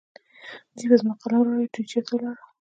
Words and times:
دوی 0.75 0.87
به 0.91 0.95
زما 1.01 1.13
قلم 1.21 1.41
راوړي. 1.45 1.67
دوی 1.73 1.85
چېرې 1.91 2.07
ولاړل؟ 2.11 2.39